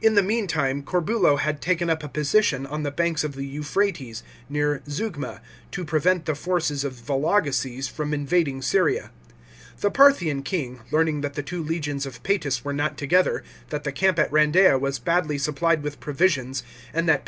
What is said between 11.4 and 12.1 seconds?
two legions